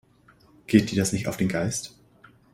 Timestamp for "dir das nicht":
0.89-1.27